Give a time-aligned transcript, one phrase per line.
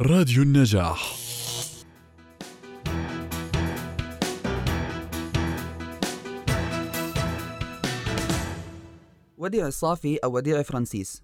[0.00, 1.16] راديو النجاح.
[9.38, 11.22] وديع الصافي أو وديع فرانسيس.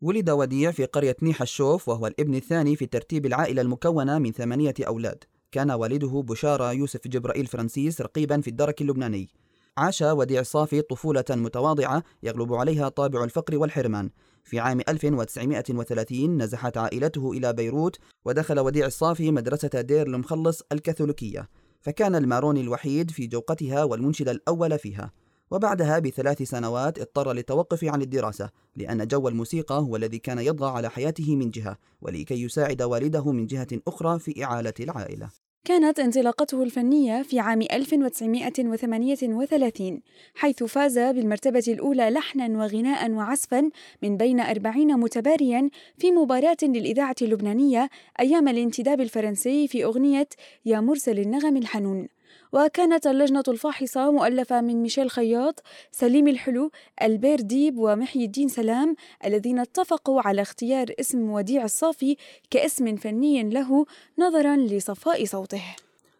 [0.00, 4.74] ولد وديع في قرية نيح الشوف وهو الابن الثاني في ترتيب العائلة المكونة من ثمانية
[4.86, 5.24] أولاد.
[5.52, 9.28] كان والده بشارة يوسف جبرائيل فرانسيس رقيبا في الدرك اللبناني.
[9.78, 14.10] عاش وديع الصافي طفولة متواضعة يغلب عليها طابع الفقر والحرمان.
[14.44, 21.48] في عام 1930 نزحت عائلته إلى بيروت ودخل وديع الصافي مدرسة دير المخلص الكاثوليكية.
[21.80, 25.12] فكان الماروني الوحيد في جوقتها والمنشد الأول فيها.
[25.50, 30.90] وبعدها بثلاث سنوات اضطر للتوقف عن الدراسة لأن جو الموسيقى هو الذي كان يطغى على
[30.90, 35.41] حياته من جهة ولكي يساعد والده من جهة أخرى في إعالة العائلة.
[35.64, 40.00] كانت انطلاقته الفنية في عام 1938
[40.34, 43.70] حيث فاز بالمرتبة الأولى لحنا وغناء وعزفا
[44.02, 47.88] من بين أربعين متباريا في مباراة للإذاعة اللبنانية
[48.20, 50.28] أيام الانتداب الفرنسي في أغنية
[50.64, 52.08] يا مرسل النغم الحنون
[52.52, 56.70] وكانت اللجنة الفاحصة مؤلفة من ميشيل خياط، سليم الحلو،
[57.02, 62.16] ألبير ديب ومحي الدين سلام الذين اتفقوا على اختيار اسم وديع الصافي
[62.50, 63.86] كاسم فني له
[64.18, 65.62] نظرا لصفاء صوته.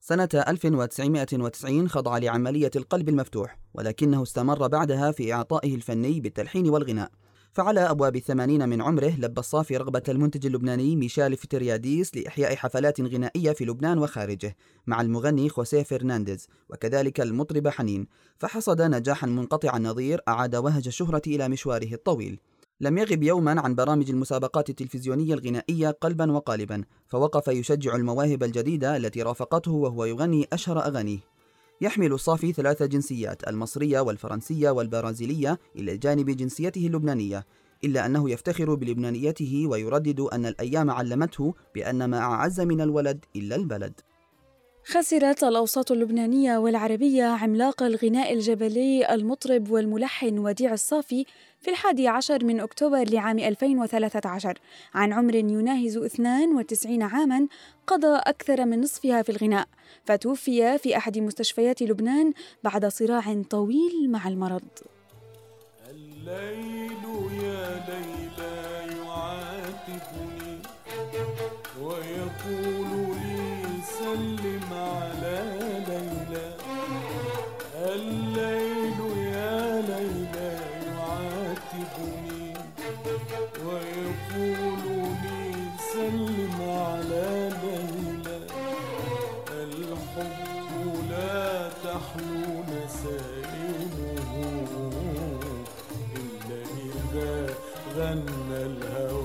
[0.00, 7.10] سنة 1990 خضع لعملية القلب المفتوح ولكنه استمر بعدها في إعطائه الفني بالتلحين والغناء
[7.56, 13.52] فعلى أبواب الثمانين من عمره لبى الصافي رغبة المنتج اللبناني ميشيل فترياديس لإحياء حفلات غنائية
[13.52, 18.06] في لبنان وخارجه مع المغني خوسيه فرنانديز وكذلك المطربة حنين.
[18.38, 22.40] فحصد نجاحا منقطع النظير أعاد وهج الشهرة إلى مشواره الطويل.
[22.80, 29.22] لم يغب يوما عن برامج المسابقات التلفزيونية الغنائية قلبا وقالبا فوقف يشجع المواهب الجديدة التي
[29.22, 31.35] رافقته وهو يغني أشهر أغانيه.
[31.80, 37.46] يحمل الصافي ثلاث جنسيات المصرية والفرنسية والبرازيلية إلى جانب جنسيته اللبنانية
[37.84, 44.00] إلا أنه يفتخر بلبنانيته ويردد أن الأيام علمته بأن ما أعز من الولد إلا البلد.
[44.88, 51.24] خسرت الأوساط اللبنانية والعربية عملاق الغناء الجبلي المطرب والملحن وديع الصافي
[51.60, 54.58] في الحادي عشر من أكتوبر لعام 2013
[54.94, 57.46] عن عمر يناهز 92 عاما
[57.86, 59.68] قضى أكثر من نصفها في الغناء.
[60.04, 62.32] فتوفي في أحد مستشفيات لبنان
[62.64, 64.68] بعد صراع طويل مع المرض.
[65.90, 67.05] الليل
[92.06, 94.32] يحلو نسائمه
[96.16, 97.54] إلا إذا
[97.96, 99.15] غنى الهوى